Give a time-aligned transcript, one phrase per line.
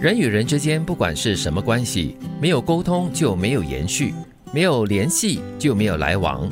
[0.00, 4.14] 人与人之间，不管是什么关系，没有沟通就没有延续，
[4.52, 6.48] 没有联系就没有来往，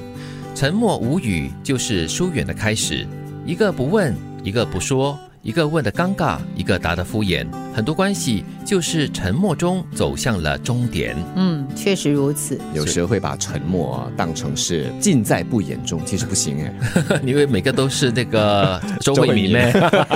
[0.53, 3.07] 沉默无语就是疏远的开始。
[3.45, 4.13] 一个不问，
[4.43, 5.17] 一个不说。
[5.43, 7.47] 一个问的尴尬，一个答的敷衍，
[7.77, 11.15] 很多关系就是沉默中走向了终点。
[11.37, 12.59] 嗯，确实如此。
[12.73, 19.71] 有时会把沉默啊当成是尽在不言中，其实不行哎， 因为每个都是那个 周慧敏咩？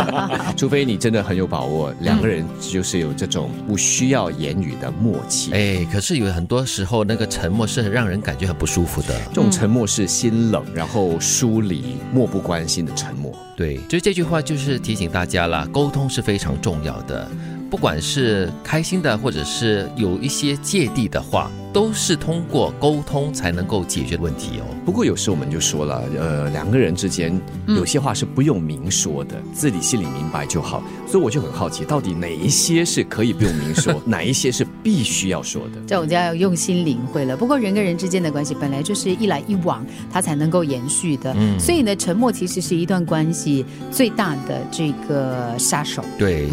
[0.56, 5.52] 除非你真的很有把握，两个人就是有这种不需要言语的默契。
[5.52, 9.20] 哎，可是有很多时候那个沉默是让人感觉很不舒服的。
[9.28, 13.30] 这种沉默是心冷，然后疏离、漠不关心的沉默。
[13.54, 17.28] 对，就是这句话，就是提醒大家啦，沟通是非常重要的。
[17.70, 24.66] 不管是开心的，或者是有一些芥蒂的话，都是通过沟通才能够解决问题哦。
[24.84, 30.82] 不过有时我们就说了，呃，两个人之间有些话是不用明说的，自己心里明白就好。
[31.06, 35.80] 所以我就很好奇，到底哪一些是可以不用明说， 哪一些是必须要说的？
[35.86, 37.36] 这我们就要用心领会了。
[37.36, 41.32] 不过人跟人之间的关系本来就是一来一往，它才能够延续的。
[41.38, 46.04] 嗯，所以呢，沉默其实是一段关系最大的这个杀手。
[46.18, 46.48] 对。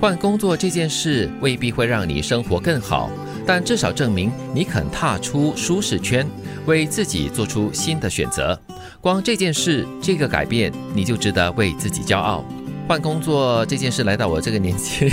[0.00, 3.10] 换工作这件事未必会让你生活更好，
[3.46, 6.26] 但至少证明你肯踏出舒适圈，
[6.64, 8.58] 为自己做出新的选择。
[9.02, 12.42] 光这件事，这个改变，你就值得为自己骄傲。
[12.88, 15.12] 换工作这件事来到我这个年纪，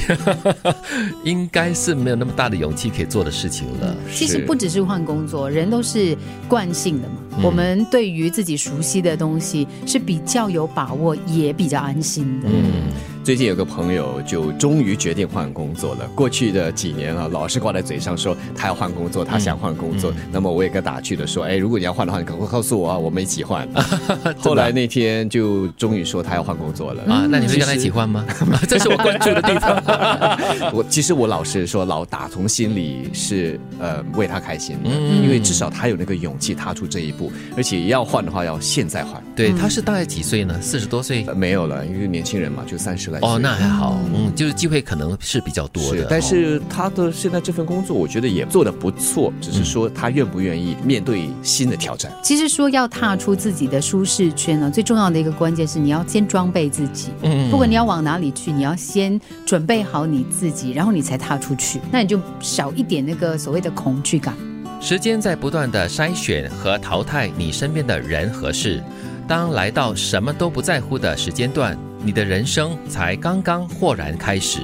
[1.25, 3.93] 应该是没有那么大的勇气可以做的事情了。
[4.13, 7.15] 其实不只是换工作，人都是惯性的嘛。
[7.43, 12.47] 我们对于自己熟悉的东西是比较有把握，也比较安心的。
[12.47, 13.16] 嗯。
[13.27, 16.07] 最近有个朋友就终于决定换工作了。
[16.15, 20.13] 过去的几年啊，老是挂在嘴上说他要换工作，他想换工作。
[20.31, 23.67] 那么我也跟打趣的说：“哎，如果你要换的话，你赶快告诉我啊，我们一起换。
[24.39, 27.27] ”后来那天就终于说他要换工作了啊。
[27.29, 28.25] 那你会跟他一起换吗？
[28.65, 30.71] 这 是 我关注的地方。
[30.73, 39.21] 我其实我老实说，老打从心里是呃为他开心的，因为至少他有那个勇气踏出这一步，而且要换的话要现在换。
[39.35, 40.57] 对，他是大概几岁呢？
[40.61, 41.25] 四十多岁？
[41.35, 43.16] 没有了，因为年轻人嘛，就三十来。
[43.21, 52.11] 哦，那还好，嗯，就是机会可能是比较多的，但是他的现在这份工作，我觉得也做的不错，只是说他愿不愿意面对新的挑战。
[52.23, 57.09] 其实说要踏出自己的舒适圈呢，最重要的一个关键是你要先装备自己。
[57.21, 64.35] 嗯，不管你要往哪里去，你要先准备好你自己，然后你才踏出去，那你就少一点那个所谓的恐惧感。
[64.79, 68.83] 时间在不断的筛选和淘汰你身边的人和事，
[69.27, 71.77] 当来到什么都不在乎的时间段。
[72.07, 74.61] 你的人生才刚刚豁然开始。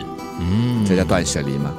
[0.51, 1.73] 嗯，这叫断舍离吗？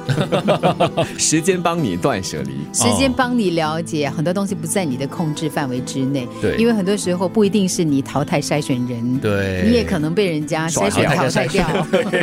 [1.17, 6.27] 时间帮你断舍离，时间帮你了解很多东西不在你的控制范围之内。
[6.41, 11.67] 对，因为很多时候不一定是你淘汰筛选人，对，你也可能被人家筛选淘汰掉。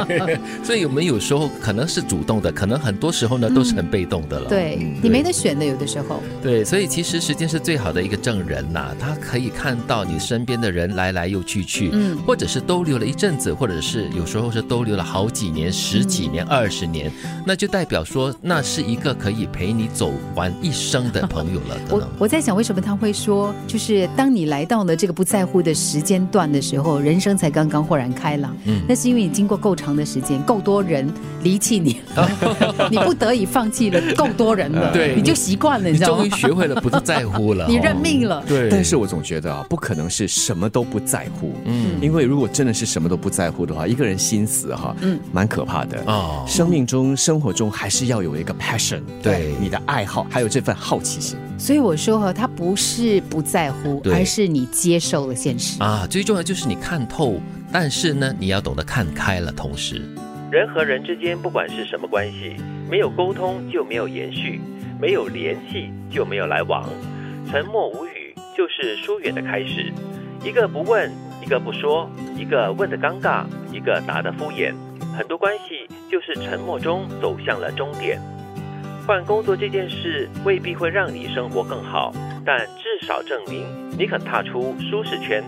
[0.65, 4.49] 所以我们有时候可能是主动的，可能很多时候呢都是很被动的了。
[4.49, 6.23] 对你没得选的，有的时候。
[6.43, 16.23] 对，所以其实时间是最好的一个证人呐，他可以看到你身边的人来来又去去，嗯，或者是逗留了一阵子，或者是有时候是逗留了好几年、十几。
[16.23, 17.13] 几年二十年，
[17.47, 21.77] 那就代表说，那是一个可以陪你走完一生的朋友了。
[21.91, 28.57] 我我在想，为什么他会说，就是当你来到了这个不在乎的时间段的时候，人生才刚刚豁然开朗。
[28.65, 31.07] 嗯，那是因为你经过够长的时间，够多人
[31.43, 32.01] 离弃你，
[32.91, 36.17] 你不得已放弃了够多人了，对，你就习惯了，你知道吗？
[36.17, 38.43] 终于学会了不在乎了， 你认命了。
[38.49, 41.53] 对，但是我总觉得啊，不可能是什么都不在乎。
[41.65, 46.03] 嗯，因为如果真的是什么都不在乎的话，一个人心死哈，嗯，蛮可怕的。
[46.23, 51.37] 哦，生命中、生活中还是要有一个 passion，对你的爱好，还有这份好奇心。
[51.59, 56.07] 所以我说哈，他不是不在乎，而是你接受了现实啊。
[56.09, 57.41] 最重要就是你看透，
[57.73, 59.51] 但是呢，你要懂得看开了。
[59.51, 60.01] 同时，
[60.51, 62.57] 人和人之间不管是什么关系，
[62.89, 64.61] 没有沟通就没有延续，
[65.01, 66.89] 没有联系就没有来往，
[67.51, 69.93] 沉默无语就是疏远的开始。
[70.45, 71.11] 一个不问，
[71.45, 74.73] 一个不说，一个问的尴尬，一个答的敷衍。
[75.17, 78.21] 很多关系就是沉默中走向了终点。
[79.07, 82.13] 换工作这件事未必会让你生活更好，
[82.45, 83.67] 但至少证明
[83.99, 85.43] 你肯踏出舒适圈，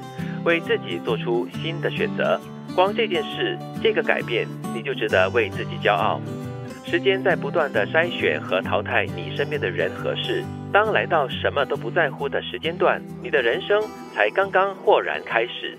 [0.45, 2.41] 为自己做出新的选择。
[2.75, 6.21] 光这件事，这个改变，你就值得为自己骄傲。
[6.85, 10.45] 时间在不断的筛选和淘汰你身边的人和事。
[10.73, 13.81] 当来到什么都不在乎的时间段，你的人生
[14.13, 15.79] 才刚刚豁然开始。